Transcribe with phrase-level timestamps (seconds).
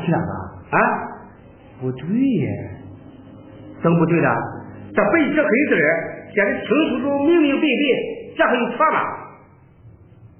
[0.00, 0.32] 啊，是两个
[0.76, 0.78] 啊？
[1.80, 2.48] 不对耶，
[3.82, 4.28] 怎么不对呢？
[4.94, 5.76] 这白纸黑字
[6.32, 8.98] 写的清清楚楚、明明白白，这还有错吗？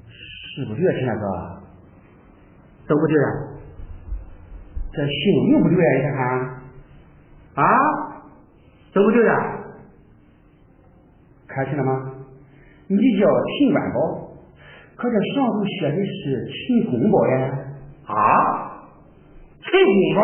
[0.08, 1.22] 是不对啊，陈大哥，
[2.86, 3.28] 怎么不对啊？
[4.92, 6.20] 这姓名不对啊，你看看，
[7.64, 7.64] 啊，
[8.92, 9.34] 怎么不对啊？
[11.48, 12.12] 看清了吗？
[12.88, 13.98] 你叫秦万宝，
[14.96, 17.58] 可这上头写的是秦公宝呀？
[18.06, 18.59] 啊？
[19.70, 20.20] 陈公宝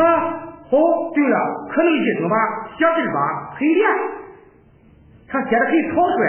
[0.70, 0.76] 哦，
[1.14, 1.36] 对了，
[1.70, 2.36] 可能一声吧，
[2.76, 3.88] 写字吧，很连，
[5.28, 6.20] 他写的很草率，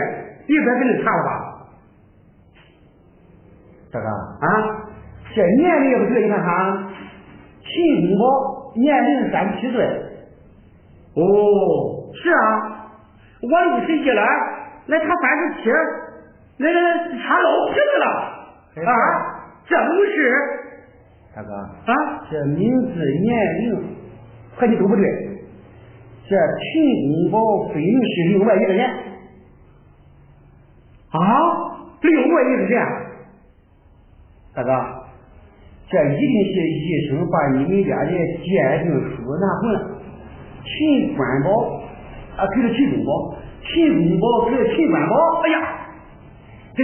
[0.48, 1.30] 你该给你查了吧？
[3.92, 4.48] 这个啊，
[5.36, 6.48] 这年龄也不对，你看看，
[7.64, 9.86] 秦公宝年龄三十七岁。
[11.16, 11.22] 哦，
[12.14, 12.40] 是啊，
[13.42, 14.24] 我六十一了，
[14.88, 15.70] 那他三十七，
[16.58, 18.06] 那个他老皮子了
[18.90, 19.29] 啊。
[19.70, 20.18] 这不是，
[21.36, 21.94] 大哥啊，
[22.32, 22.58] 这名
[22.88, 23.84] 字、年龄
[24.56, 25.06] 和你都不对。
[26.28, 26.82] 这秦
[27.24, 28.90] 公宝分明是另外一个人
[31.12, 31.20] 啊，
[32.02, 32.86] 另外一个人。
[34.56, 34.72] 大哥，
[35.88, 38.12] 这一定是医生把你们家的
[38.44, 40.02] 鉴定书拿混了。
[40.66, 41.48] 秦官宝
[42.38, 45.16] 啊，给了秦公宝，秦公宝给了秦官宝。
[45.44, 45.56] 哎呀，
[46.76, 46.84] 这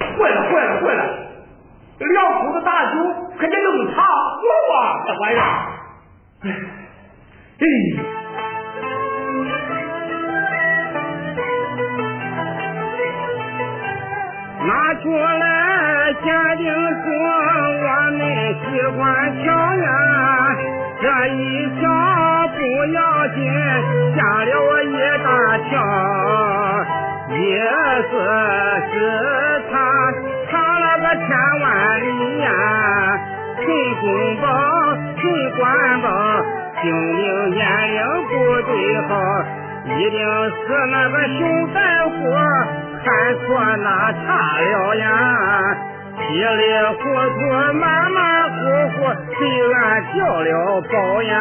[0.00, 1.23] 坏了，坏了，坏了！
[1.98, 2.98] 两口子打酒，
[3.38, 4.40] 可得弄茶喝
[4.74, 5.42] 啊，这玩意儿。
[7.60, 7.64] 哎，
[14.66, 16.24] 拿出来鉴
[16.58, 16.64] 定
[17.04, 17.08] 说，
[17.80, 18.20] 我们
[18.60, 18.64] 喜
[18.96, 18.98] 欢
[19.44, 19.44] 瞧
[19.76, 19.86] 呀。
[21.00, 21.38] 这一
[21.80, 21.82] 瞧
[22.48, 22.58] 不
[22.92, 23.38] 要紧，
[24.16, 25.28] 吓了我一大
[25.68, 25.70] 跳。
[27.30, 27.36] 意
[28.10, 28.12] 思
[28.92, 28.94] 是
[33.64, 33.68] 呀，秦
[34.00, 34.06] 公
[34.40, 34.46] 宝，
[35.16, 35.22] 秦
[35.56, 35.62] 官
[36.02, 36.08] 宝，
[36.82, 37.98] 姓名年龄
[38.28, 38.32] 不
[38.66, 38.70] 对
[39.08, 39.10] 号，
[39.86, 41.40] 一定是那个熊
[41.72, 42.14] 大夫
[43.04, 43.06] 看
[43.40, 43.44] 错
[43.76, 44.22] 那差
[44.60, 45.06] 了呀，
[46.18, 46.62] 稀里
[46.98, 47.40] 糊涂，
[47.78, 48.52] 马马虎
[48.96, 48.96] 虎，
[49.38, 49.42] 被
[49.72, 49.78] 俺
[50.14, 50.50] 叫了
[50.82, 50.92] 宝
[51.22, 51.32] 呀。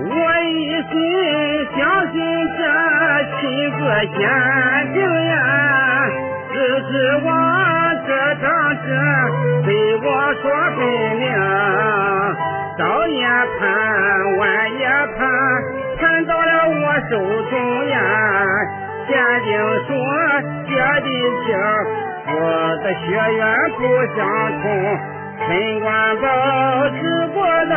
[0.00, 0.04] 我
[0.44, 0.48] 一
[0.90, 0.94] 心
[1.76, 1.78] 相
[2.12, 2.16] 信
[2.56, 2.60] 这
[3.88, 4.20] 亲自鉴
[4.92, 5.34] 定呀，
[6.52, 6.92] 只指
[7.24, 7.28] 望
[8.06, 8.46] 这张
[8.84, 8.86] 纸
[9.64, 10.04] 对我
[10.42, 10.44] 说
[10.76, 10.78] 分
[11.16, 11.24] 明，
[12.76, 13.24] 早也
[13.58, 14.44] 盼，晚
[14.78, 14.84] 也
[15.16, 15.18] 盼，
[15.98, 17.12] 盼到了我手
[17.48, 17.96] 中呀。
[19.08, 19.50] 鉴定
[19.86, 19.88] 书
[20.66, 21.08] 写的
[21.46, 21.48] 情，
[22.34, 22.36] 我
[22.84, 23.06] 的血
[23.36, 23.40] 缘
[23.78, 23.80] 不
[24.14, 24.20] 相
[24.60, 24.68] 同，
[25.48, 25.48] 陈
[25.80, 25.88] 官
[26.20, 26.26] 宝
[26.90, 27.00] 只
[27.32, 27.72] 不得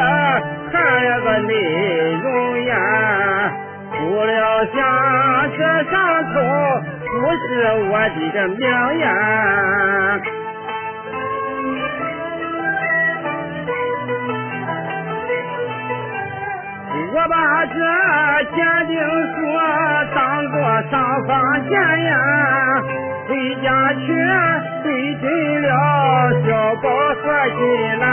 [0.73, 0.75] 看
[1.05, 1.51] 了个内
[2.21, 2.73] 容呀，
[4.01, 4.75] 不料想
[5.55, 5.59] 这
[5.91, 5.93] 上
[6.33, 6.35] 头
[7.05, 7.45] 不是
[7.89, 8.59] 我的个命
[8.99, 9.05] 呀。
[17.13, 17.75] 我把这
[18.55, 18.57] 鉴
[18.87, 19.35] 定书
[20.15, 20.17] 当
[20.49, 20.55] 做
[20.89, 20.93] 上
[21.27, 21.31] 房
[21.67, 21.69] 钱
[22.03, 22.11] 呀，
[23.27, 23.29] 回
[23.61, 24.01] 家去
[24.81, 25.23] 对准
[25.61, 25.69] 了
[26.47, 26.49] 小
[26.81, 27.59] 宝和金
[27.99, 28.03] 兰，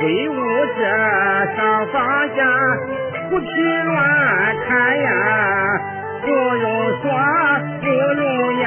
[0.00, 0.32] 鬼屋
[0.76, 0.80] 这
[1.56, 1.58] 上
[1.92, 1.94] 房
[2.34, 2.38] 间
[3.28, 3.46] 不去
[3.84, 3.96] 乱
[4.68, 5.08] 看呀，
[6.22, 6.64] 不用
[7.02, 7.04] 说，
[7.80, 8.64] 不用言，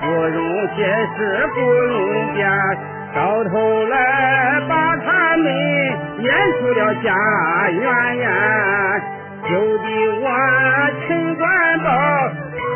[0.00, 0.38] 不用
[0.76, 0.78] 解
[1.16, 2.50] 释，不用辩，
[3.14, 5.46] 到头来把他们
[6.18, 6.26] 撵
[6.58, 7.14] 出了家
[7.70, 8.28] 园呀，
[9.44, 9.84] 就的
[10.20, 10.24] 我
[11.06, 11.86] 陈官宝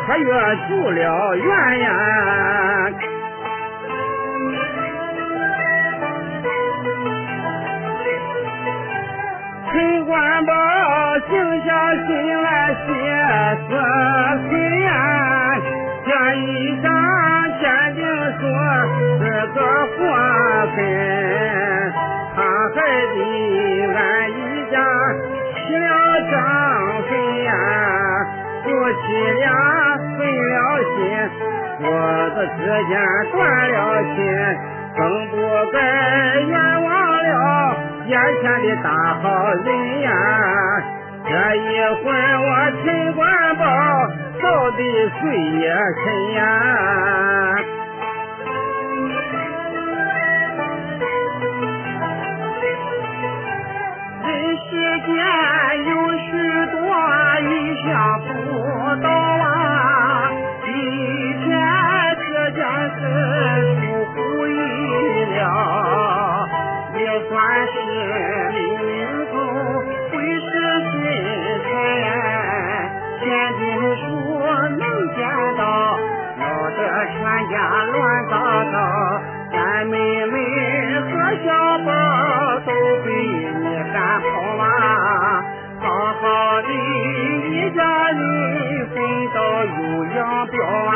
[0.07, 0.31] 可越
[0.69, 1.87] 住了院呀。
[9.73, 10.53] 陈官宝
[11.29, 11.33] 静
[11.65, 11.69] 下
[12.05, 12.09] 心
[12.41, 12.87] 来歇
[13.67, 13.69] 思
[14.49, 14.51] 忖
[14.83, 14.89] 呀，
[16.05, 16.37] 他一
[16.81, 16.85] 想
[17.59, 17.63] 坚
[17.95, 17.99] 定
[18.39, 18.41] 说
[19.19, 19.21] 是
[19.53, 19.99] 个祸
[20.75, 20.79] 根，
[22.35, 22.37] 他
[22.73, 22.77] 还
[23.13, 23.17] 得
[23.93, 23.97] 俺
[24.31, 24.33] 一
[24.71, 24.73] 家
[25.55, 25.85] 起了
[26.31, 26.33] 张
[27.03, 27.09] 飞
[27.43, 27.49] 呀，
[28.63, 28.65] 夫
[29.01, 29.03] 妻
[29.39, 29.45] 俩
[30.17, 30.19] 分
[30.49, 30.55] 了
[30.95, 30.99] 心，
[31.77, 31.81] 父
[32.35, 32.91] 子之间
[33.31, 33.39] 断
[33.71, 33.75] 了
[34.15, 34.17] 亲，
[34.97, 35.33] 更不
[35.71, 35.75] 该
[36.39, 36.53] 冤
[36.83, 36.89] 枉
[37.23, 37.29] 了
[38.07, 38.87] 眼前的大
[39.21, 39.67] 好人
[40.01, 40.09] 呀。
[41.31, 41.63] 这一
[42.03, 42.47] 回我
[42.83, 43.23] 陈官
[43.55, 43.63] 宝
[44.41, 44.83] 到底
[45.21, 45.21] 谁
[45.61, 45.63] 也
[46.03, 46.43] 沉呀？
[54.25, 54.69] 人世
[55.07, 55.09] 间
[55.87, 56.27] 有许
[56.73, 56.75] 多
[57.39, 57.49] 理
[57.85, 57.87] 想
[58.19, 58.27] 不
[87.73, 88.97] 家里分
[89.33, 90.90] 道又扬镳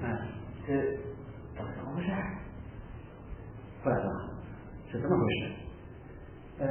[0.00, 0.08] 说林呢？
[0.08, 0.18] 嗯，
[0.66, 0.68] 这
[1.56, 2.08] 怎么回事？
[3.82, 4.02] 胡大哥，
[4.90, 5.40] 是怎么回事？
[6.60, 6.66] 呃，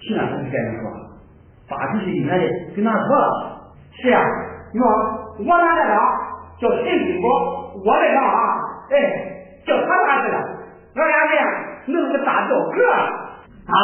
[0.00, 0.84] 秦安同志跟你说，
[1.68, 2.42] 八十岁以前的
[2.74, 3.74] 给拿错了。
[3.92, 4.20] 是呀，
[4.72, 4.82] 哟，
[5.38, 5.94] 我拿来了，
[6.60, 7.26] 叫陈金宝，
[7.84, 8.94] 我来了啊，哎，
[9.66, 10.36] 叫他拿去了，
[10.94, 11.66] 俺俩人呀。
[11.86, 12.92] 弄个大吊个
[13.66, 13.74] 啊！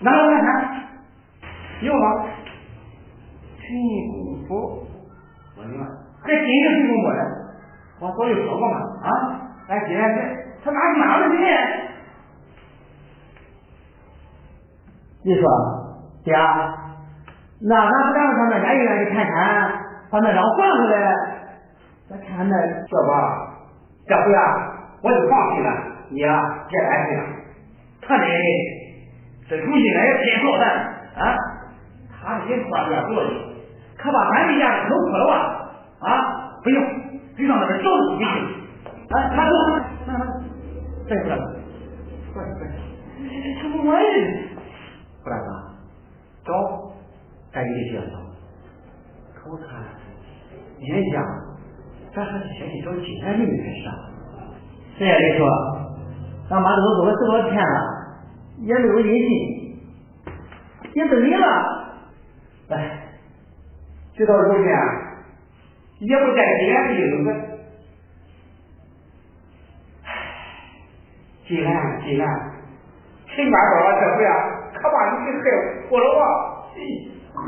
[0.00, 0.88] 拿来看看，
[1.82, 2.26] 有吗？
[3.60, 3.66] 陈
[4.08, 4.86] 功夫，
[5.56, 5.84] 我的妈，
[6.22, 7.18] 还真是陈功夫嘞！
[7.98, 9.10] 我早就说过嘛啊！
[9.68, 10.20] 哎，今天这
[10.64, 11.46] 他哪去哪了今天？
[15.24, 15.42] 你说，
[16.22, 16.34] 爹，
[17.62, 21.14] 那咱不赶快上那家医院去看看，把那张还回来？
[22.08, 23.12] 咱看看那小宝，
[24.06, 24.42] 这回啊，
[25.02, 25.70] 我就放心了。
[26.10, 27.24] 你、啊，别担心了，
[28.02, 28.24] 他这
[29.48, 30.64] 这如今呢也真操蛋
[31.16, 31.34] 啊！
[32.12, 33.30] 他这人花点多的，
[33.98, 35.32] 可把咱这家都破了
[35.98, 36.08] 啊！
[36.08, 36.84] 啊，不用，
[37.36, 38.24] 就上那边找你去。
[39.08, 39.54] 啊，拿走，
[40.06, 40.24] 拿拿，
[41.08, 41.38] 再过来，
[42.32, 42.66] 快快，
[43.60, 44.10] 什么玩意儿？
[45.22, 45.48] 胡大哥，
[46.44, 46.48] 找，
[47.52, 48.00] 赶紧去找。
[49.34, 49.66] 可我看，
[50.80, 51.14] 人家
[52.14, 53.92] 咱还是先去找金山妹妹开始啊。
[54.98, 55.46] 谁也别说。
[56.48, 57.78] 俺妈都走了这么多天了，
[58.58, 59.30] 也没有音信，
[60.94, 61.46] 也不理了。
[62.70, 62.74] 哎，
[64.16, 64.66] 事到如今，
[65.98, 67.30] 也不见金安这个。
[70.04, 70.08] 唉，
[71.46, 72.24] 金兰，金兰，
[73.26, 74.30] 陈官宝这回啊，
[74.74, 75.44] 可把你给害
[75.88, 76.04] 苦了
[77.34, 77.40] 啊！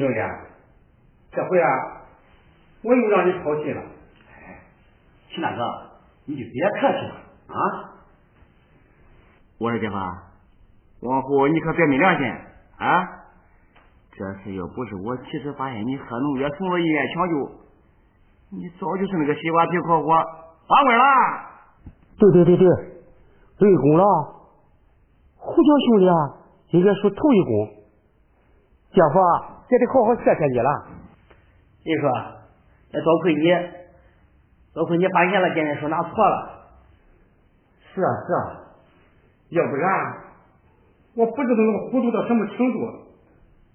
[0.00, 0.20] 李兄弟，
[1.30, 1.68] 这回啊，
[2.82, 3.82] 我又让你操心了。
[4.32, 4.62] 哎，
[5.28, 5.62] 秦大哥，
[6.24, 7.14] 你就别客气了
[7.48, 8.00] 啊！
[9.58, 10.00] 我说爹妈，
[11.02, 12.26] 往后你可别没良心
[12.78, 13.08] 啊！
[14.12, 17.34] 这次要不是我及时发现你喝农药送到医院抢救，
[18.52, 20.08] 你早就是那个西瓜皮烤火
[20.66, 21.04] 翻滚了。
[22.18, 22.66] 对对对对，
[23.58, 24.04] 立功了！
[25.36, 26.14] 胡椒兄弟啊，
[26.70, 27.68] 应该说头一功。
[28.92, 29.59] 姐夫。
[29.70, 30.70] 也得好好谢谢你了。
[31.84, 32.10] 你说，
[32.92, 33.48] 也多亏你，
[34.74, 36.68] 多亏你发现了，检验说拿错了。
[37.94, 38.40] 是啊是啊，
[39.50, 40.14] 要不然
[41.14, 42.78] 我不知道能糊涂到什么程度，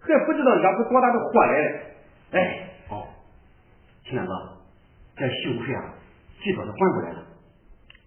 [0.02, 1.82] 还不知道惹出多大的祸来。
[2.32, 3.08] 哎，好，
[4.04, 4.32] 秦大哥，
[5.16, 5.94] 这幸亏啊，
[6.44, 7.24] 及早的缓过来了。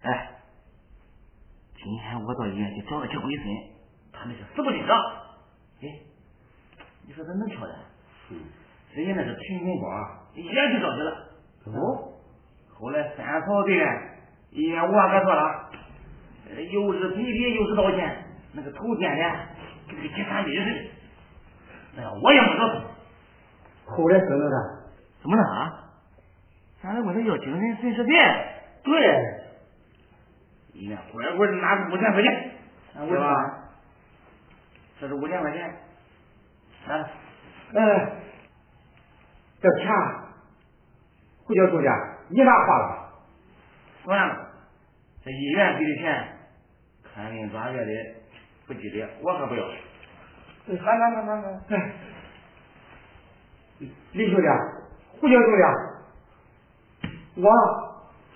[0.03, 0.31] 哎，
[1.77, 3.45] 今天我到医院去找了结果医生，
[4.13, 4.95] 他们是死不认账。
[5.81, 6.08] 哎。
[7.09, 7.75] 你说他能巧的？
[8.31, 8.37] 嗯，
[8.93, 11.11] 人家那个陈红光一眼就着急了。
[11.65, 12.13] 哦，
[12.75, 13.89] 后来三嫂对人
[14.51, 15.71] 医院无话可说了，
[16.71, 19.25] 又是赔礼又是道歉，那个头天的
[19.89, 22.01] 跟个解散律似的。
[22.01, 22.85] 哎呀，我也没着
[23.87, 24.91] 后来怎么了？
[25.23, 25.73] 怎么了啊？
[26.83, 28.11] 咱来问他要精神损失费。
[28.85, 28.93] 对，
[30.75, 32.53] 医院乖乖的拿出五千块钱，
[33.09, 33.35] 是吧？
[35.01, 35.75] 这是五千块钱。
[36.87, 37.11] 啊，
[37.75, 37.81] 嗯，
[39.61, 39.91] 这钱，
[41.45, 41.93] 胡教授家，
[42.29, 43.09] 你哪花了？
[44.05, 44.49] 算了，
[45.25, 46.29] 这医院给的钱，
[47.03, 47.91] 看病抓药的
[48.67, 49.67] 不吉利，我可不要。
[50.67, 51.93] 来来来来来，
[54.13, 54.49] 李兄弟，
[55.21, 55.67] 胡教授呀，
[57.37, 57.51] 我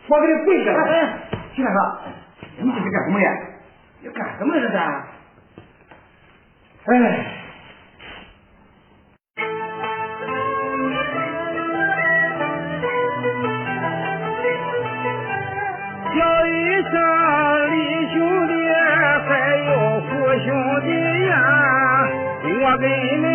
[0.08, 0.78] 我给你跪下了。
[1.54, 1.78] 徐大哥，
[2.58, 3.30] 你这是干什么呀？
[4.00, 4.78] 你干什么来着？
[6.86, 7.41] 哎。
[22.72, 23.26] 我给你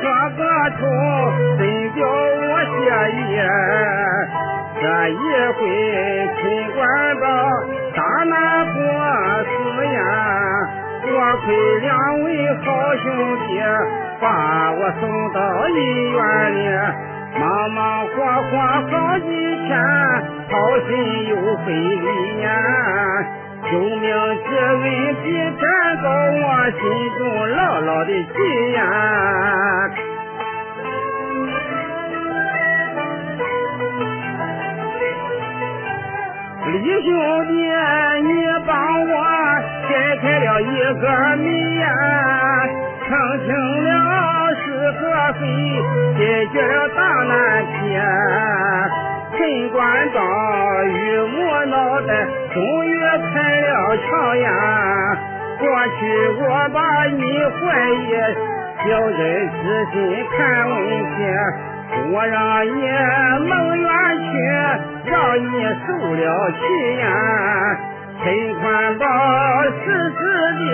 [0.00, 0.40] 说个
[0.80, 0.80] 仇，
[1.58, 1.60] 真
[1.92, 2.80] 叫我谢
[3.12, 3.20] 意。
[4.80, 5.14] 这一
[5.52, 5.60] 回
[6.40, 6.40] 秦
[6.72, 6.80] 官
[7.20, 7.24] 到
[7.94, 8.32] 大难
[8.72, 8.80] 过
[9.44, 9.52] 死
[9.84, 10.00] 呀，
[11.02, 11.06] 多
[11.44, 11.46] 亏
[11.80, 11.92] 两
[12.24, 12.26] 位
[12.64, 12.64] 好
[12.96, 13.04] 兄
[13.46, 13.60] 弟
[14.22, 15.02] 把我送
[15.34, 15.70] 到医
[16.10, 16.18] 院
[16.54, 16.56] 里。
[17.38, 18.56] 忙忙活活
[18.88, 19.28] 好几
[19.66, 19.70] 天，
[20.48, 20.52] 好
[20.88, 20.90] 心
[21.28, 21.32] 又
[21.66, 22.48] 费力呀！
[23.72, 24.82] 救命之恩
[25.22, 25.64] 比天
[26.02, 26.80] 高，我心
[27.16, 27.20] 中
[27.56, 28.78] 牢牢的记呀！
[36.66, 36.68] 李
[37.00, 37.08] 兄
[37.46, 37.50] 弟，
[38.20, 38.30] 你
[38.66, 38.70] 帮
[39.08, 39.14] 我
[39.88, 41.04] 解开了一个
[41.38, 41.46] 谜
[41.80, 41.86] 呀，
[43.08, 43.08] 澄
[43.46, 43.48] 清
[43.84, 43.90] 了。
[44.64, 45.00] 是合
[45.40, 45.40] 非，
[46.18, 46.20] 解
[46.52, 47.32] 决了大难
[47.64, 47.72] 题。
[49.34, 49.80] 陈官
[50.12, 50.20] 长
[50.88, 52.10] 与我脑袋
[52.52, 52.81] 终于
[53.18, 54.46] 开了窍呀！
[55.58, 55.64] 过
[55.98, 56.00] 去
[56.40, 57.22] 我把你
[57.60, 58.10] 怀疑，
[58.84, 59.20] 小人
[59.62, 59.94] 之心
[60.36, 60.36] 看
[60.68, 60.76] 问
[61.14, 61.16] 题，
[62.12, 62.68] 我让你
[63.48, 63.86] 蒙冤
[64.18, 64.32] 屈，
[65.10, 65.54] 让你
[65.86, 66.60] 受了气
[67.00, 67.04] 呀！
[68.24, 68.62] 陈宽
[68.98, 69.04] 宝
[69.84, 69.84] 实
[70.18, 70.20] 实
[70.58, 70.70] 的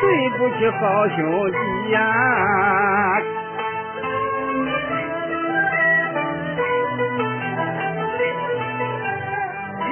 [0.00, 0.02] 对
[0.38, 1.16] 不起好兄
[1.50, 1.56] 弟
[1.92, 1.96] 呀！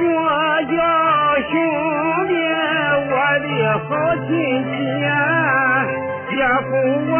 [0.04, 0.08] 我
[0.64, 0.74] 叫
[1.40, 1.48] 兄
[2.28, 2.34] 弟，
[3.08, 3.46] 我的
[3.88, 3.90] 好
[4.26, 4.28] 亲
[4.64, 5.10] 戚呀，
[6.30, 6.36] 也
[6.68, 6.70] 护
[7.08, 7.12] 我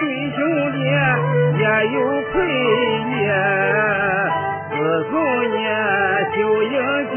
[0.00, 0.02] 弟
[0.36, 0.38] 兄
[0.72, 0.76] 弟
[1.58, 1.96] 也有
[2.32, 2.34] 愧
[3.10, 3.12] 意。
[4.70, 4.74] 自
[5.10, 5.12] 从
[5.50, 5.54] 你
[6.34, 6.74] 秀英
[7.14, 7.16] 姐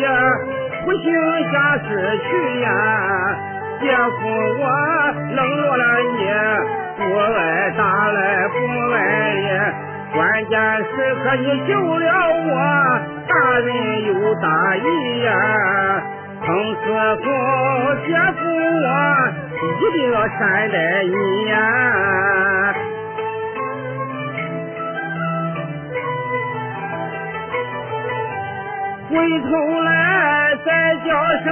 [0.84, 1.06] 不幸
[1.52, 1.88] 下世
[2.20, 2.28] 去
[2.62, 2.68] 呀，
[3.82, 4.18] 也护
[4.60, 4.63] 我
[5.34, 5.84] 冷落了
[6.18, 6.22] 你，
[6.98, 7.38] 不爱
[7.78, 8.18] 打来
[8.50, 8.56] 不
[8.94, 8.96] 爱
[9.36, 9.48] 你。
[10.13, 10.86] 关键时
[11.24, 12.06] 刻你救了
[12.48, 12.52] 我，
[13.28, 13.68] 大人
[14.06, 14.46] 有大
[14.78, 15.28] 义呀！
[16.48, 16.80] 彭师
[17.18, 17.26] 傅
[18.08, 18.88] 姐夫我
[19.60, 20.40] 一定要善
[20.72, 21.12] 待你
[21.50, 21.54] 呀！
[29.10, 29.50] 回头
[29.82, 29.90] 来
[30.66, 30.70] 再
[31.06, 31.10] 叫
[31.44, 31.46] 声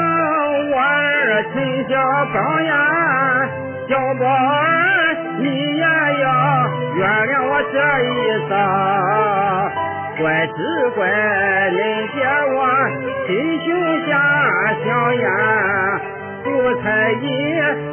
[0.72, 1.54] 我儿亲
[1.90, 1.92] 小
[2.34, 2.72] 刚呀，
[3.90, 4.64] 小宝儿
[5.40, 5.44] 你
[5.76, 6.26] 也要
[6.96, 8.10] 原谅我这一
[8.50, 8.54] 遭，
[10.24, 10.58] 怪只
[10.96, 10.98] 怪
[11.70, 11.76] 恁
[12.14, 12.18] 爹
[12.56, 12.58] 我
[13.28, 13.68] 心性
[14.06, 14.12] 狭
[14.86, 15.28] 小呀，
[16.44, 16.48] 不
[16.82, 17.24] 猜疑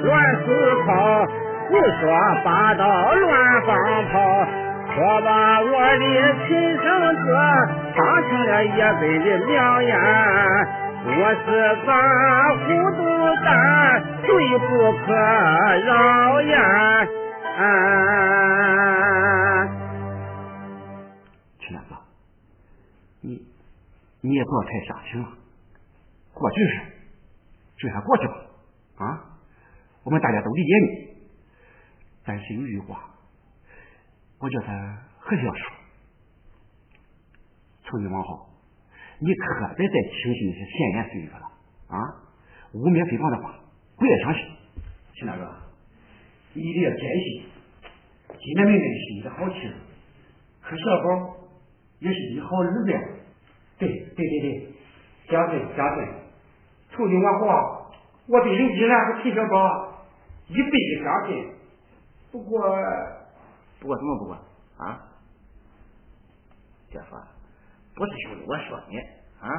[0.03, 0.11] 乱
[0.45, 0.47] 思
[0.85, 1.27] 考，
[1.69, 2.03] 胡说
[2.45, 3.75] 八道乱放
[4.13, 4.15] 炮，
[4.95, 5.29] 我把
[5.63, 6.05] 我的
[6.47, 6.85] 亲生
[7.17, 7.25] 子
[7.97, 8.69] 当成了一
[9.01, 9.91] 辈的良言，
[11.07, 11.11] 我
[11.47, 11.49] 是
[11.87, 11.89] 个
[12.59, 12.65] 糊
[12.97, 13.01] 涂
[13.43, 13.49] 蛋，
[14.27, 14.71] 罪不
[15.07, 15.09] 可
[15.87, 15.91] 饶
[16.43, 16.55] 呀！
[24.23, 25.29] 你也不要太伤心了，
[26.33, 26.81] 过去事
[27.77, 28.35] 就让它过去吧，
[29.05, 29.39] 啊，
[30.05, 31.13] 我们大家都理解你。
[32.25, 33.11] 但是有句话，
[34.39, 34.67] 我觉得
[35.19, 35.73] 还是要说：
[37.83, 38.49] 从今往后，
[39.19, 41.43] 你可别再轻信那些闲言碎语了
[41.89, 41.99] 啊！
[42.75, 43.59] 污蔑诽谤的话，
[43.97, 44.57] 不要相信。
[45.15, 45.53] 秦大哥，
[46.55, 47.43] 你一定要坚信，
[48.39, 49.75] 金莲妹妹是你的好妻子，
[50.61, 51.37] 可小宝
[51.99, 52.99] 也是你好儿子呀。
[53.83, 54.73] 对对对对，
[55.29, 56.07] 相信相信。
[56.93, 57.91] 从今往后，
[58.29, 59.93] 我对林金兰和陈小宝
[60.47, 61.53] 一辈子相信。
[62.31, 62.61] 不过，
[63.81, 64.35] 不过什么不过
[64.79, 65.01] 啊？
[66.93, 67.17] 姐夫，
[67.97, 68.99] 不是兄弟，我说你
[69.41, 69.51] 啊，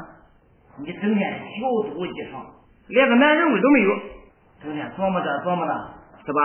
[0.78, 2.46] 你整天小肚鸡肠，
[2.88, 3.90] 连个男人味都没有，
[4.64, 5.74] 整天琢磨着琢磨着，
[6.26, 6.40] 是吧？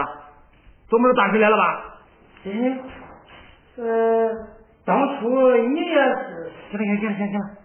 [0.88, 1.98] 琢磨着大事来了吧？
[2.44, 2.80] 嗯，
[3.76, 4.48] 呃，
[4.84, 6.52] 当初你也是。
[6.70, 7.57] 行了行行行行了，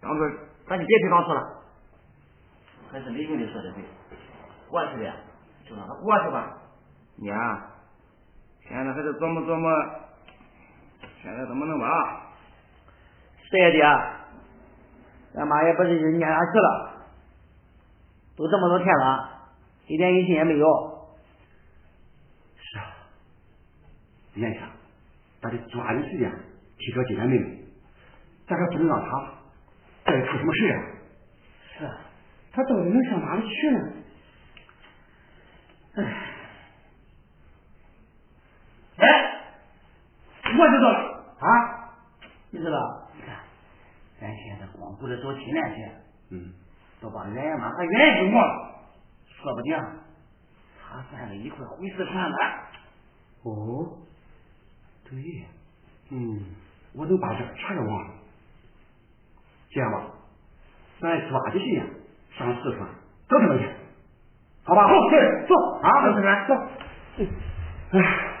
[0.00, 0.20] 当初
[0.68, 1.62] 咱就别提当初了。
[2.90, 3.84] 还是李兄弟说的对，
[4.68, 5.12] 过去的
[5.68, 6.58] 就让它过去吧。
[7.16, 7.70] 你啊，
[8.62, 9.70] 现在还得琢磨琢磨，
[11.22, 11.86] 现在怎么弄吧？
[13.42, 17.04] 是呀，爹，俺妈也不是一年二十了，
[18.36, 19.48] 都这么多天了，
[19.86, 20.66] 一点音信也没有。
[22.56, 22.86] 是啊，
[24.34, 24.68] 眼下
[25.42, 26.32] 咱得抓紧时间
[26.78, 27.64] 提高金莲妹妹，
[28.48, 29.34] 咱可不能让她
[30.10, 30.82] 再出什么事啊！
[31.78, 31.98] 是啊，
[32.52, 33.92] 她到底能上哪里去呢？
[38.96, 39.36] 哎。
[40.52, 41.94] 我知道了啊，
[42.50, 43.08] 你知道？
[43.14, 43.36] 你看，
[44.20, 45.88] 咱现在光顾着找亲恋去，
[46.30, 46.52] 嗯，
[47.00, 48.82] 都把原妈和原姨忘了，
[49.28, 49.78] 说不定
[50.82, 52.36] 他三个一块毁尸团呢。
[53.44, 53.96] 哦，
[55.08, 55.46] 对，
[56.10, 56.44] 嗯，
[56.92, 58.14] 我都把这全给忘了。
[59.70, 60.02] 这样吧，
[61.00, 61.86] 咱抓紧时间
[62.36, 62.88] 上四川
[63.28, 63.68] 找他们去，
[64.64, 64.86] 好吧？
[64.86, 66.54] 好，对，坐啊，同志们，走。
[67.92, 68.39] 哎。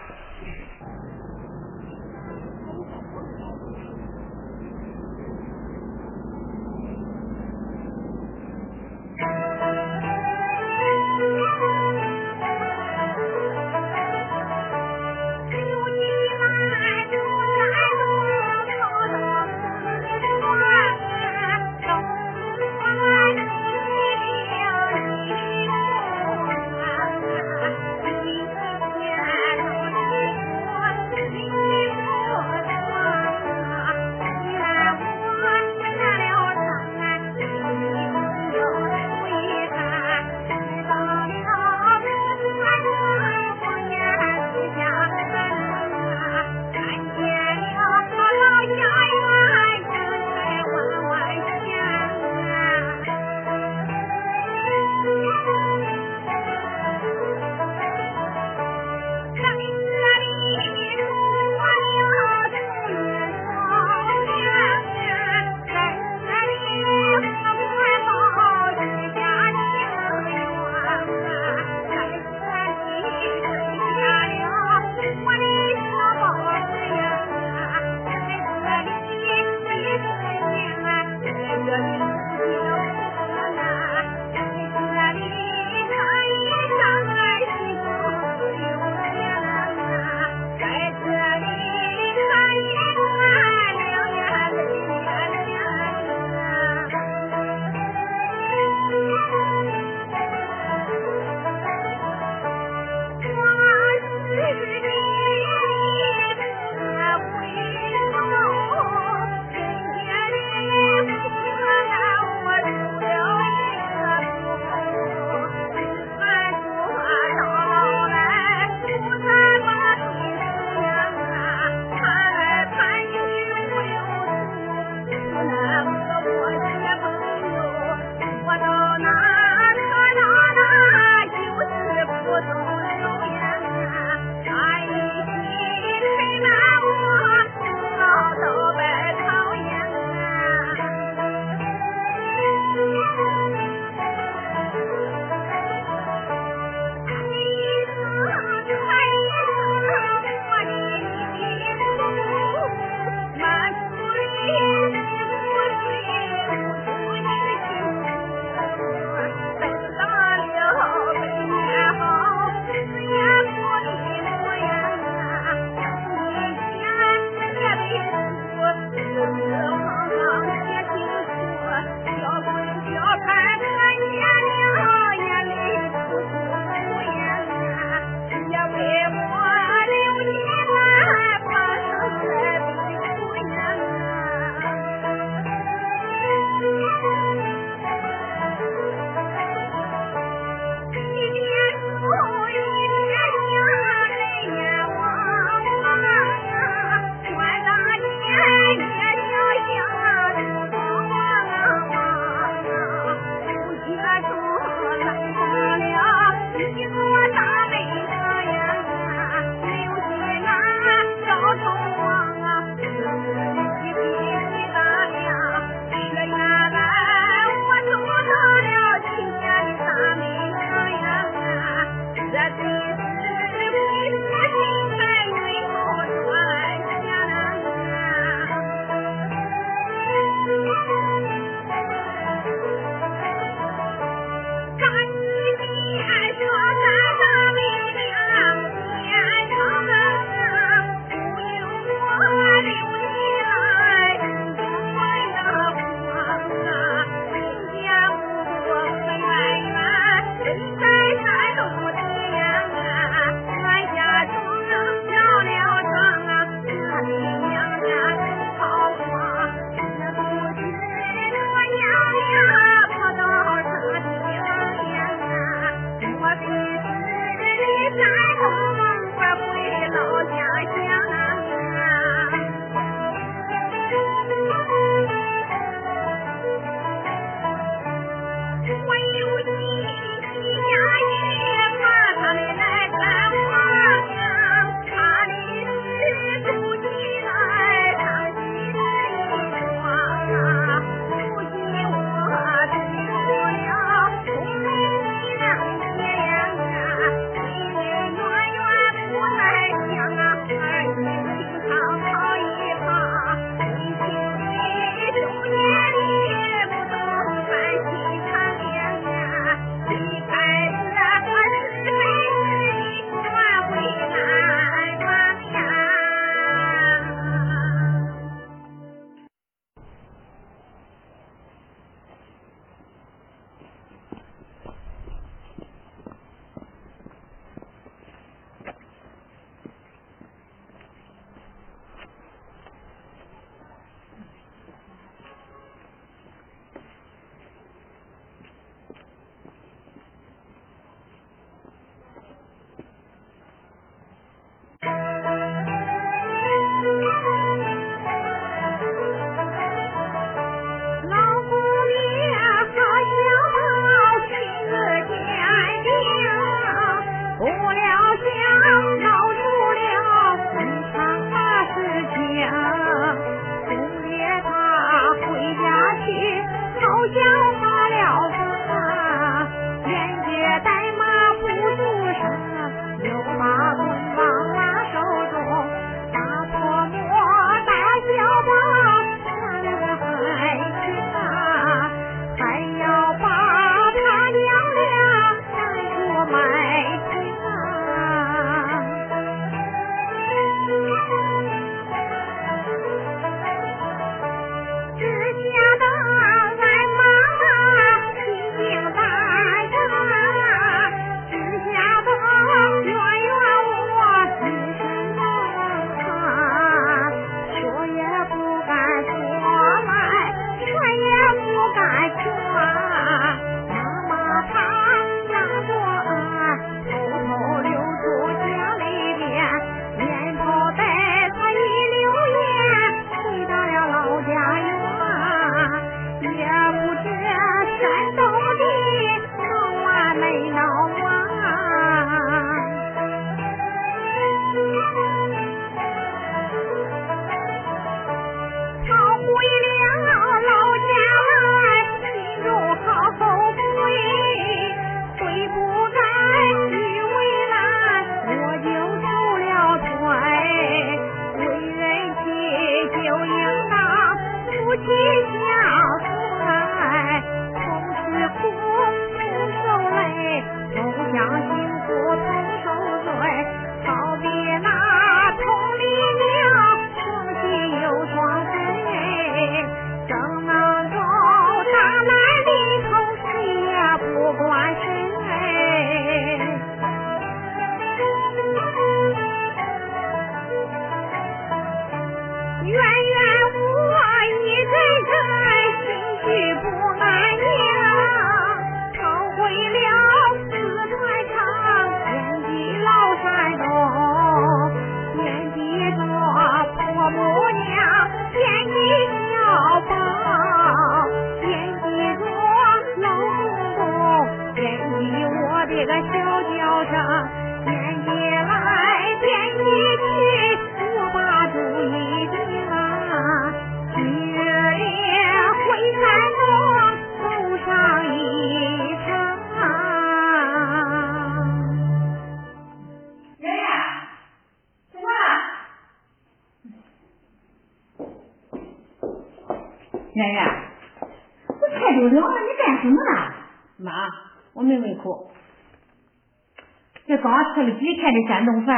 [538.10, 538.76] 吃了几天的山东饭，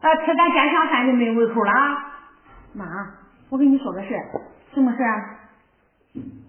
[0.00, 1.72] 啊，吃咱家乡饭就没胃口了。
[2.74, 2.84] 妈，
[3.50, 4.08] 我跟你说个事，
[4.74, 4.98] 什么事？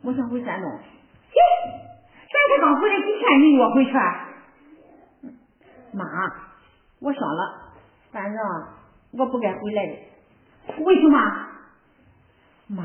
[0.03, 0.71] 我想回山东。
[0.71, 1.35] 嘿，
[2.31, 3.91] 咱才刚回来几天，你约回去？
[5.93, 6.03] 妈，
[6.99, 7.71] 我想了，
[8.11, 8.41] 反正
[9.11, 9.99] 我不该回来的。
[10.83, 11.19] 为什么？
[12.69, 12.83] 妈。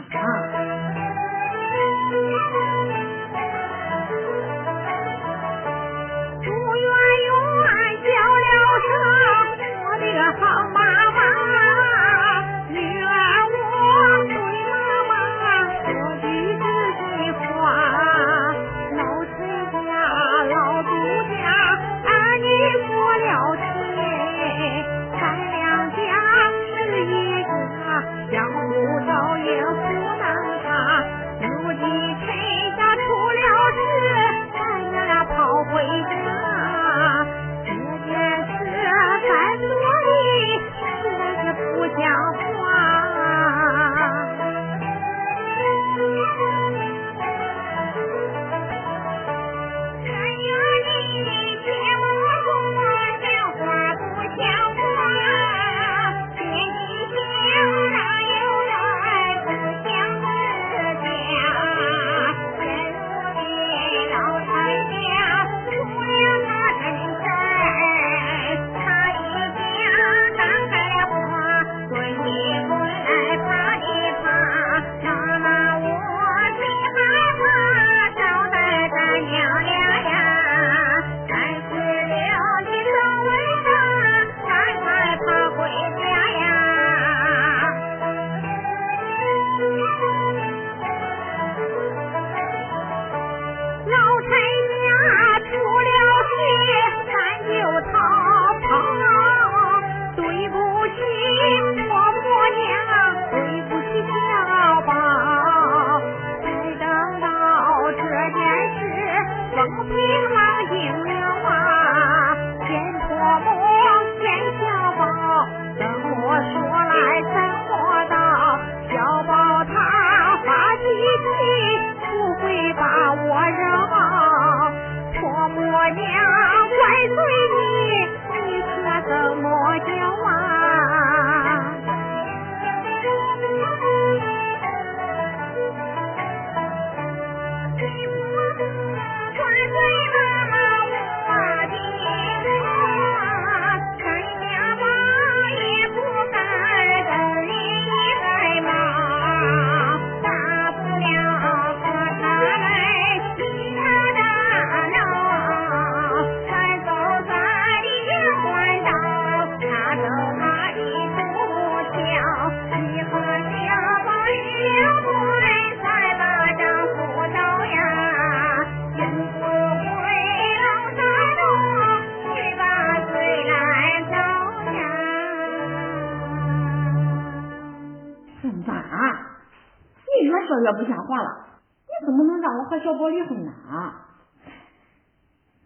[180.89, 183.53] 越说越不像话了，你怎么能让我和小宝离婚呢？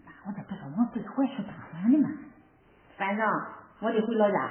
[0.05, 2.09] 那，我这不是往最坏处打算的吗？
[2.97, 3.27] 反正
[3.81, 4.51] 我得回老家。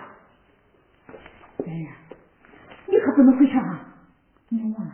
[1.66, 1.92] 圆圆，
[2.88, 3.80] 你可不能回去啊！
[4.50, 4.94] 你忘了，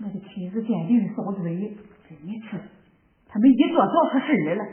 [0.00, 2.58] 我的妻子鉴定的嫂子里真没吃，
[3.28, 4.64] 他们一做做出事来了。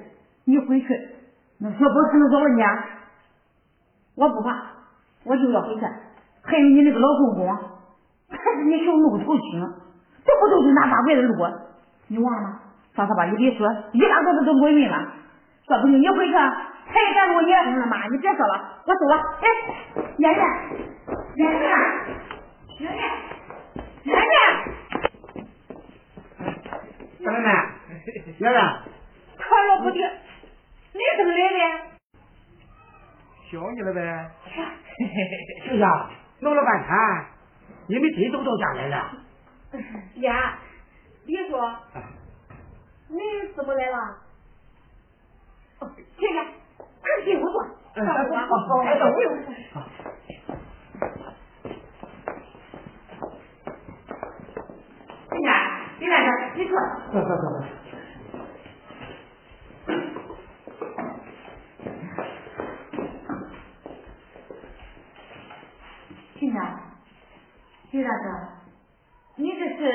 [0.46, 0.88] 你回去，
[1.60, 2.86] 那小宝可能找了你啊！
[4.16, 4.72] 我不怕，
[5.26, 5.82] 我就要回去。
[6.42, 7.48] 还有你那个老公公，
[8.30, 9.74] 他是你小怒头青，
[10.30, 11.34] 动不动就拿大白的路，
[12.08, 12.60] 你忘了？
[12.96, 15.14] 上次把你别说，一大肚子都过晕了，
[15.68, 17.52] 说不定你回去，他也敢录你。
[17.52, 19.16] 行了妈，你别说了，我走了。
[19.42, 19.48] 哎，
[20.18, 20.46] 圆圆，
[21.36, 21.62] 圆圆，
[22.80, 23.02] 圆圆，
[24.04, 24.34] 圆圆，
[27.24, 27.48] 小奶奶，
[28.38, 28.60] 圆圆，
[29.38, 29.98] 看了不得，
[30.94, 31.60] 你怎么来的？
[33.50, 34.00] 想你了呗。
[35.68, 35.88] 是呀，
[36.42, 36.90] 弄了半天，
[37.88, 39.12] 你们真都到家来了。
[40.22, 40.60] 呀，
[41.26, 41.58] 李叔，
[43.08, 43.18] 你
[43.56, 44.18] 怎么来了？
[46.18, 46.44] 进来，
[46.78, 47.64] 快进屋坐。
[47.96, 48.48] 嗯好，好，
[48.84, 49.14] 好，走走。
[55.32, 55.52] 进来，
[56.00, 56.74] 你来这儿，你坐。
[57.12, 57.66] 坐坐坐坐。
[66.40, 66.60] 进来，
[67.92, 68.59] 李大哥，你这
[69.80, 69.86] 是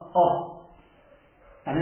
[0.00, 0.66] 哦，
[1.64, 1.72] 前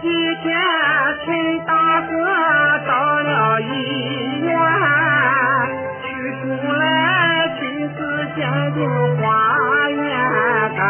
[0.00, 0.06] 几
[0.42, 0.46] 天
[1.24, 1.26] 陈
[1.66, 2.12] 大哥
[2.86, 3.64] 到了医
[4.38, 4.48] 院，
[6.00, 6.06] 取
[6.38, 6.82] 出来
[7.58, 7.60] 亲
[7.96, 7.98] 自
[8.36, 8.38] 鉴
[8.74, 8.78] 定
[9.16, 9.20] 化
[9.90, 9.98] 验
[10.76, 10.80] 单，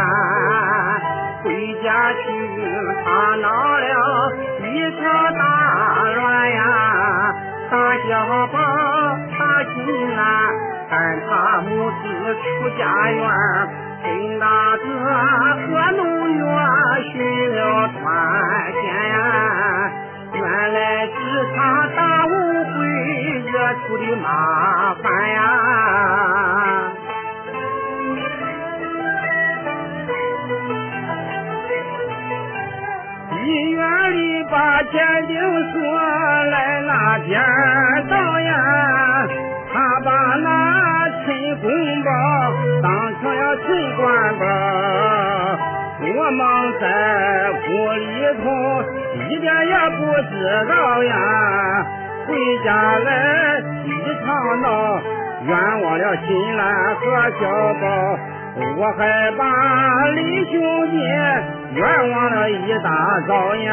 [1.42, 1.48] 回
[1.82, 2.20] 家去
[3.02, 3.48] 他拿
[3.80, 3.88] 了
[4.60, 4.62] 一
[5.00, 5.29] 场
[8.08, 8.10] 小
[8.48, 8.54] 宝
[9.32, 9.76] 他进
[10.16, 10.22] 来，
[10.88, 10.92] 喊
[11.28, 11.30] 他
[11.62, 12.02] 母子
[12.36, 12.44] 出
[12.78, 13.20] 家园。
[14.02, 14.08] 跟
[14.40, 14.46] 大
[14.78, 14.82] 哥
[15.60, 16.00] 和农
[16.32, 16.42] 园
[17.12, 17.14] 寻
[17.54, 18.00] 了团
[18.80, 18.82] 天，
[20.32, 20.40] 原
[20.72, 21.12] 来是
[21.54, 21.58] 他
[21.94, 22.28] 大误
[22.64, 22.70] 会
[23.44, 24.26] 惹出的麻
[25.02, 25.38] 烦呀。
[33.36, 33.38] 医
[33.72, 33.78] 院
[34.12, 34.18] 里
[34.50, 34.94] 把鉴
[35.26, 35.32] 定
[35.72, 35.74] 说
[36.46, 36.54] 来
[37.18, 37.42] 边
[38.08, 38.50] 导演，
[39.72, 40.46] 他把那
[41.24, 41.26] 陈
[41.60, 41.68] 公
[42.02, 42.10] 宝
[42.82, 42.90] 当
[43.20, 44.00] 成了陈官
[44.38, 44.42] 宝，
[46.02, 46.40] 我忙
[46.80, 46.82] 在
[47.68, 48.04] 屋里
[48.42, 48.44] 头
[49.28, 50.00] 一点也不
[50.30, 50.32] 知
[50.68, 50.72] 道
[51.04, 51.12] 呀，
[52.26, 52.28] 回
[52.64, 53.08] 家来
[53.84, 53.88] 一
[54.24, 54.28] 场
[54.62, 54.66] 闹，
[55.46, 55.50] 冤
[55.82, 56.60] 枉了新兰
[56.94, 57.00] 和
[57.40, 57.40] 小
[57.80, 57.84] 宝。
[58.76, 59.00] 我还
[59.38, 59.42] 把
[60.08, 60.18] 李
[60.50, 60.52] 兄
[60.90, 60.92] 弟
[61.74, 62.88] 冤枉了一大
[63.26, 63.70] 早呀！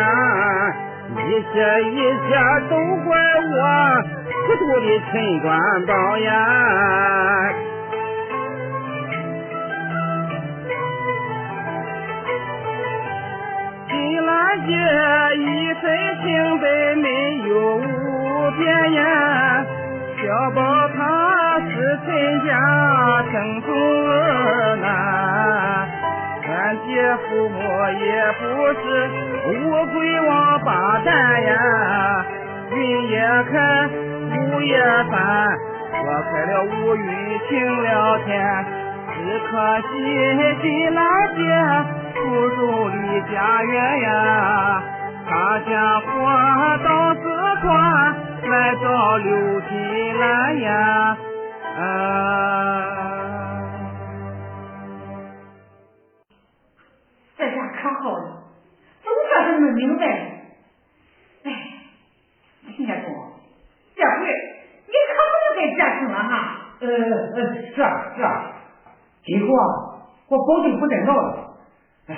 [1.28, 1.46] 一切
[1.92, 2.28] 一切
[2.70, 2.74] 都
[3.04, 3.60] 怪我
[4.32, 5.12] 糊涂的陈
[5.42, 5.46] 官
[5.86, 6.30] 宝呀！
[13.90, 14.32] 金兰
[14.66, 14.72] 姐
[15.36, 15.44] 一
[15.82, 15.84] 身
[16.24, 16.26] 清
[16.60, 16.66] 白
[16.96, 17.06] 没
[17.50, 17.82] 有污
[18.58, 19.02] 点呀，
[20.24, 20.24] 小
[20.56, 20.58] 宝
[20.96, 22.08] 他是陈
[22.46, 22.50] 家
[23.34, 23.68] 正宗
[24.08, 24.86] 儿男，
[26.48, 26.52] 俺
[26.88, 26.90] 姐
[27.28, 27.58] 父母
[28.00, 28.06] 也
[28.40, 28.44] 不
[28.80, 28.82] 是
[29.48, 29.50] 乌
[29.94, 32.26] 龟王八蛋呀，
[32.72, 33.18] 云也
[33.50, 34.78] 开，雾也
[35.10, 35.58] 散，
[35.94, 38.66] 我开了乌云晴了天，
[39.14, 39.16] 只
[39.48, 39.88] 可惜
[40.62, 41.02] 金兰
[41.36, 41.40] 姐。
[42.14, 44.84] 不如离家远呀，
[45.30, 46.06] 他家伙
[46.84, 47.22] 到四
[47.62, 48.16] 川
[48.50, 51.18] 来找刘金兰呀，
[51.80, 51.82] 啊。
[57.38, 58.37] 这下可好了，
[59.38, 60.26] 我是弄明白了。
[61.44, 61.52] 哎，
[62.76, 63.06] 秦家忠，
[63.96, 64.26] 这回
[64.88, 66.34] 你可不能再折腾了哈。
[66.80, 67.38] 呃呃，
[67.74, 68.54] 是啊是啊，
[69.24, 69.62] 今后啊，
[70.28, 71.58] 我保证不再闹了。
[72.08, 72.14] 哎，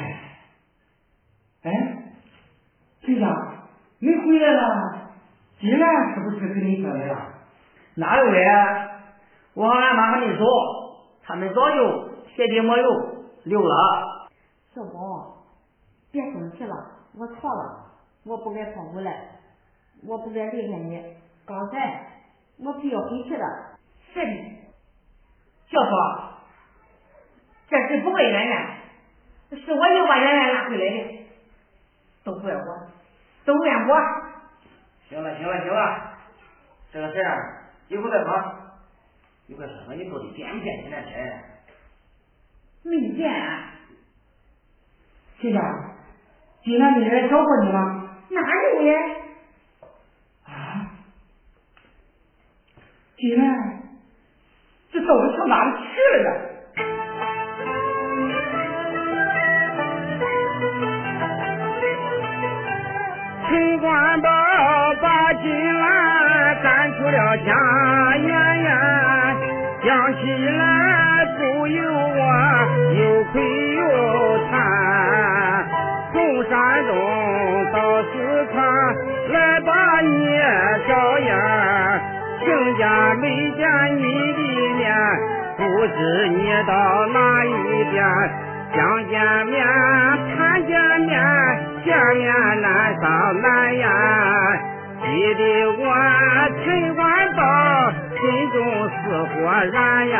[1.63, 1.71] 哎，
[3.01, 3.27] 陈家，
[3.99, 5.09] 你回来了？
[5.59, 7.33] 金兰是不是跟你说来了？
[7.95, 8.45] 哪有嘞？
[9.55, 10.45] 我和俺妈还没走，
[11.23, 12.89] 他们早就鞋底抹油
[13.43, 14.29] 溜了。
[14.73, 15.43] 小宝，
[16.11, 16.75] 别生气了，
[17.17, 17.91] 我错了，
[18.23, 19.29] 我不该跑回来，
[20.05, 21.17] 我不该离开你。
[21.45, 22.07] 刚才
[22.57, 23.45] 我必要回去的。
[24.13, 24.33] 是的，
[25.67, 26.33] 小说，
[27.67, 28.77] 这事不怪圆圆。
[29.51, 31.25] 是我又把圆圆拉回来的，
[32.23, 32.87] 都怪我，
[33.45, 33.95] 都怨我。
[35.09, 36.17] 行了行了行了，
[36.91, 38.55] 这个事儿以后再说。
[39.47, 41.43] 你快说说你到底见没见金兰姐？
[42.83, 43.31] 没见。
[45.41, 45.59] 金家，
[46.63, 48.09] 金兰姐来找过你吗？
[48.29, 48.93] 哪有呀？
[50.45, 50.51] 啊，
[53.17, 53.47] 金兰，
[54.91, 55.87] 这到底上哪里去
[56.17, 56.31] 了呀？
[63.47, 64.29] 陈官宝
[65.01, 65.49] 把金
[65.79, 68.69] 兰赶出了家园呀，
[69.83, 72.19] 想起来不由我
[72.93, 73.78] 有愧
[83.19, 83.61] 没见
[83.97, 84.03] 你
[84.33, 84.39] 的
[84.77, 84.87] 面，
[85.57, 85.97] 不知
[86.29, 86.71] 你到
[87.13, 87.47] 哪一
[87.91, 87.97] 边。
[88.71, 88.77] 想
[89.09, 89.13] 见
[89.47, 89.57] 面
[90.35, 91.11] 看见面，
[91.83, 92.27] 见面
[92.61, 92.67] 难
[93.01, 93.85] 上难呀，
[95.01, 95.05] 急
[95.35, 95.41] 得
[95.71, 95.83] 我
[96.63, 97.03] 陈官
[97.35, 97.39] 宝
[98.15, 98.19] 心
[98.51, 98.57] 中
[98.89, 98.93] 似
[99.23, 99.35] 火
[99.73, 99.75] 燃
[100.09, 100.15] 呀。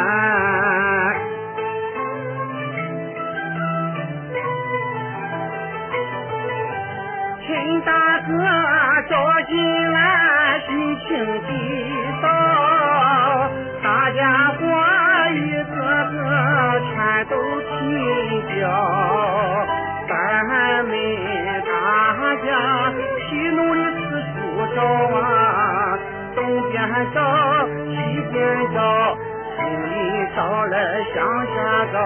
[7.45, 7.47] 陈
[7.81, 7.89] 大
[8.27, 8.31] 哥
[9.09, 9.13] 找
[9.47, 9.51] 进
[9.91, 9.97] 来
[10.67, 11.07] 心情
[11.47, 11.98] 地道，
[14.11, 19.67] 家话一个个全都听教
[20.07, 20.93] 咱们
[21.65, 25.99] 大家齐努力四处找啊
[26.35, 26.81] 东边
[27.13, 27.93] 找西
[28.31, 29.17] 边找
[29.55, 30.75] 心里找来
[31.13, 31.97] 想想找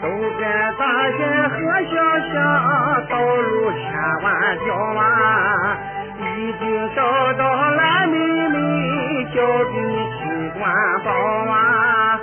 [0.00, 0.08] 走
[0.38, 1.18] 遍大街
[1.48, 1.94] 和小
[2.32, 3.82] 巷道路千
[4.22, 5.78] 万条啊
[6.18, 10.17] 一定找到蓝妹妹就比
[10.54, 10.62] 官
[11.04, 11.10] 宝
[11.52, 12.20] 啊！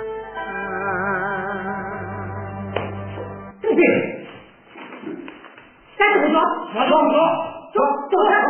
[5.98, 6.24] 站住！
[6.26, 6.36] 不走！
[6.72, 7.78] 走走走！
[8.10, 8.45] 走走！